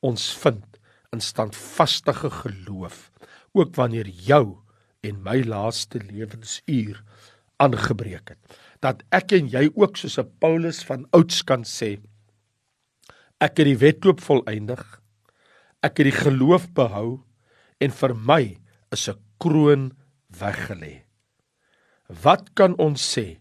ons 0.00 0.30
vind 0.34 0.78
in 1.12 1.20
standvaste 1.20 2.12
geloof 2.12 3.10
ook 3.52 3.74
wanneer 3.74 4.06
jou 4.06 4.58
en 5.02 5.22
my 5.22 5.42
laaste 5.42 5.98
lewensuur 5.98 7.02
aangebreek 7.56 8.28
het. 8.28 8.58
Dat 8.80 9.02
ek 9.10 9.32
en 9.32 9.48
jy 9.48 9.70
ook 9.74 9.96
soos 9.96 10.18
'n 10.18 10.30
Paulus 10.38 10.84
van 10.84 11.06
ouds 11.12 11.42
kan 11.42 11.64
sê 11.64 11.98
ek 13.38 13.60
het 13.60 13.68
die 13.70 13.78
wedloop 13.78 14.22
volëindig. 14.22 14.82
Ek 15.82 16.00
het 16.00 16.08
die 16.10 16.16
geloof 16.16 16.66
behou 16.74 17.20
en 17.78 17.94
vir 17.94 18.14
my 18.14 18.58
is 18.92 19.08
'n 19.08 19.18
kroon 19.38 19.92
weggelê. 20.28 21.04
Wat 22.08 22.54
kan 22.54 22.74
ons 22.78 23.00
sê? 23.00 23.38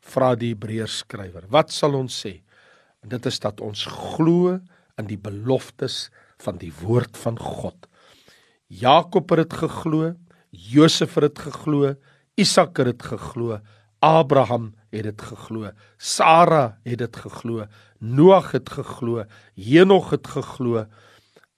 Vra 0.00 0.34
die 0.34 0.54
Hebreërs 0.54 0.98
skrywer. 0.98 1.46
Wat 1.48 1.70
sal 1.70 1.94
ons 1.94 2.14
sê? 2.14 2.42
Dit 3.06 3.26
is 3.26 3.38
dat 3.40 3.60
ons 3.60 3.86
glo 3.86 4.60
in 4.98 5.06
die 5.06 5.18
beloftes 5.18 6.10
van 6.38 6.58
die 6.58 6.72
woord 6.82 7.16
van 7.16 7.38
God. 7.38 7.86
Jakob 8.68 9.30
het 9.30 9.48
dit 9.48 9.58
geglo, 9.58 10.14
Josef 10.50 11.14
het 11.14 11.34
dit 11.34 11.38
geglo, 11.38 11.94
Isak 12.36 12.78
het 12.78 12.86
dit 12.86 13.02
geglo, 13.02 13.60
Abraham 14.00 14.74
het 14.90 15.06
dit 15.06 15.22
geglo, 15.22 15.70
Sara 15.98 16.78
het 16.84 16.98
dit 16.98 17.16
geglo, 17.16 17.66
Noag 18.00 18.52
het 18.52 18.70
geglo, 18.70 19.24
Henog 19.54 20.10
het 20.10 20.26
geglo, 20.26 20.86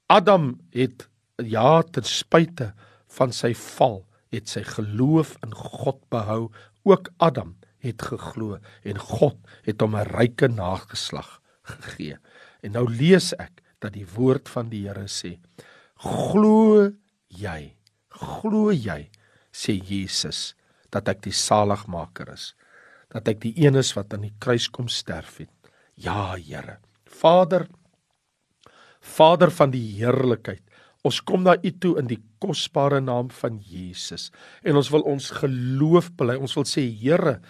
Adam 0.07 0.61
het 0.71 1.09
ja 1.37 1.83
ten 1.83 2.05
spyte 2.05 2.73
van 3.17 3.33
sy 3.33 3.53
val 3.55 4.03
het 4.33 4.49
sy 4.49 4.63
geloof 4.65 5.37
in 5.45 5.55
God 5.55 6.01
behou. 6.13 6.51
Ook 6.89 7.11
Adam 7.23 7.57
het 7.85 8.03
geglo 8.03 8.59
en 8.85 8.99
God 8.99 9.39
het 9.67 9.81
hom 9.81 9.97
'n 9.97 10.09
ryke 10.17 10.49
nageslag 10.49 11.41
gegee. 11.63 12.17
En 12.63 12.73
nou 12.73 12.87
lees 12.89 13.33
ek 13.39 13.63
dat 13.81 13.93
die 13.93 14.07
woord 14.07 14.49
van 14.49 14.69
die 14.69 14.87
Here 14.87 15.09
sê: 15.09 15.39
Glo 15.97 16.93
jy? 17.29 17.77
Glo 18.09 18.73
jy? 18.73 19.11
sê 19.53 19.77
Jesus 19.77 20.55
dat 20.91 21.09
ek 21.09 21.23
die 21.23 21.37
saligmaker 21.37 22.33
is, 22.33 22.55
dat 23.13 23.29
ek 23.29 23.41
die 23.45 23.55
een 23.61 23.77
is 23.77 23.93
wat 23.97 24.15
aan 24.15 24.27
die 24.27 24.35
kruis 24.41 24.71
kom 24.73 24.89
sterf 24.89 25.39
het. 25.39 25.53
Ja, 25.95 26.35
Here. 26.37 26.79
Vader, 27.05 27.69
Vader 29.01 29.51
van 29.53 29.71
die 29.71 29.85
heerlikheid, 29.99 30.63
Ons 31.03 31.19
kom 31.27 31.43
na 31.43 31.57
U 31.59 31.71
toe 31.83 31.97
in 31.99 32.07
die 32.07 32.21
kosbare 32.43 33.01
naam 33.03 33.31
van 33.35 33.59
Jesus 33.67 34.31
en 34.63 34.79
ons 34.79 34.91
wil 34.95 35.03
ons 35.11 35.33
geloof 35.35 36.13
bely. 36.19 36.37
Ons 36.39 36.55
wil 36.55 36.67
sê 36.69 36.85
Here, 36.87 37.41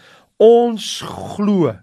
ons 0.40 0.87
glo 1.37 1.75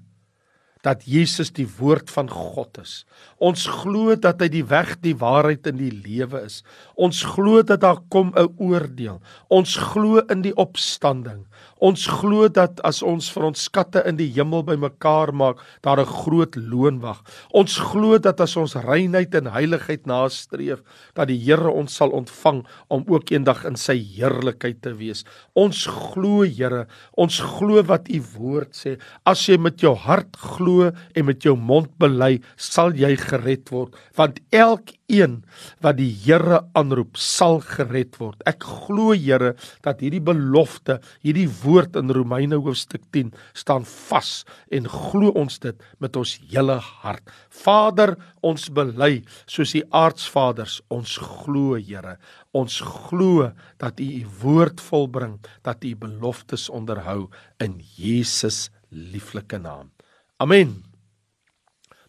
dat 0.86 1.04
Jesus 1.04 1.52
die 1.52 1.68
woord 1.68 2.10
van 2.10 2.30
God 2.32 2.80
is. 2.80 3.04
Ons 3.44 3.65
glo 3.82 4.15
dat 4.15 4.39
hy 4.42 4.48
die 4.54 4.63
weg, 4.63 4.96
die 5.04 5.15
waarheid 5.20 5.68
en 5.68 5.78
die 5.78 5.92
lewe 5.92 6.46
is. 6.48 6.62
Ons 6.96 7.20
glo 7.36 7.62
dat 7.62 7.84
daar 7.84 8.00
kom 8.10 8.32
'n 8.34 8.48
oordeel. 8.58 9.20
Ons 9.50 9.76
glo 9.76 10.24
in 10.32 10.42
die 10.42 10.56
opstanding. 10.56 11.46
Ons 11.80 12.04
glo 12.12 12.50
dat 12.52 12.82
as 12.84 13.00
ons 13.08 13.30
vir 13.32 13.46
ons 13.48 13.62
skatte 13.70 14.02
in 14.08 14.18
die 14.20 14.28
hemel 14.36 14.65
bymekaar 14.68 15.32
maak, 15.32 15.62
daar 15.82 16.02
'n 16.04 16.12
groot 16.12 16.56
loon 16.56 17.00
wag. 17.00 17.24
Ons 17.54 17.80
glo 17.80 18.18
dat 18.20 18.42
as 18.42 18.58
ons 18.58 18.76
reinheid 18.76 19.34
en 19.36 19.48
heiligheid 19.48 20.06
nastreef, 20.06 20.84
dat 21.15 21.28
die 21.28 21.39
Here 21.39 21.72
ons 21.72 21.96
sal 21.96 22.10
ontvang 22.10 22.65
om 22.89 23.06
ook 23.08 23.32
eendag 23.32 23.65
in 23.65 23.76
sy 23.76 23.96
heerlikheid 23.96 24.82
te 24.82 24.94
wees. 24.94 25.24
Ons 25.56 25.88
glo, 25.88 26.44
Here, 26.44 26.88
ons 27.18 27.39
glo 27.39 27.82
wat 27.84 28.10
u 28.10 28.22
woord 28.38 28.76
sê. 28.76 29.00
As 29.26 29.48
jy 29.48 29.58
met 29.58 29.80
jou 29.80 29.96
hart 29.96 30.36
glo 30.36 30.92
en 31.15 31.26
met 31.26 31.42
jou 31.42 31.56
mond 31.56 31.98
bely, 31.98 32.42
sal 32.58 32.92
jy 32.92 33.15
gered 33.15 33.72
word, 33.72 33.96
want 34.15 34.39
elkeen 34.52 35.44
wat 35.82 35.96
die 35.96 36.12
Here 36.12 36.60
aanroep, 36.74 37.15
sal 37.18 37.62
gered 37.62 38.20
word. 38.20 38.42
Ek 38.46 38.63
glo, 38.63 39.13
Here, 39.13 39.56
dat 39.82 40.02
hierdie 40.02 40.20
belofte, 40.20 41.00
hierdie 41.24 41.48
woord 41.48 41.69
in 42.00 42.12
Romeine 42.16 42.58
hoofstuk 42.62 43.04
10 43.14 43.34
staan 43.58 43.86
vas 43.86 44.32
en 44.72 44.88
glo 44.90 45.34
ons 45.38 45.60
dit 45.64 45.84
met 46.00 46.16
ons 46.20 46.34
hele 46.52 46.78
hart. 47.02 47.30
Vader, 47.50 48.16
ons 48.42 48.70
bely 48.74 49.24
soos 49.46 49.76
die 49.76 49.84
aardsvaders, 49.90 50.80
ons 50.90 51.18
glo, 51.18 51.78
Here. 51.80 52.18
Ons 52.54 52.80
glo 52.82 53.52
dat 53.82 54.00
U 54.00 54.08
U 54.20 54.24
woord 54.42 54.82
volbring, 54.82 55.38
dat 55.64 55.84
U 55.86 55.96
beloftes 55.96 56.70
onderhou 56.70 57.30
in 57.60 57.80
Jesus 57.98 58.70
lieflike 58.90 59.60
naam. 59.62 59.92
Amen. 60.40 60.80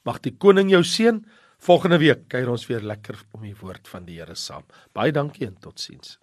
Mag 0.07 0.23
die 0.25 0.37
koning 0.37 0.71
jou 0.73 0.83
seën. 0.87 1.25
Volgende 1.61 1.99
week 2.01 2.25
kuier 2.33 2.49
ons 2.49 2.65
weer 2.71 2.81
lekker 2.81 3.19
om 3.37 3.45
die 3.45 3.57
woord 3.59 3.89
van 3.91 4.09
die 4.09 4.21
Here 4.21 4.37
saam. 4.39 4.65
Baie 4.97 5.13
dankie 5.13 5.49
en 5.49 5.59
totsiens. 5.61 6.20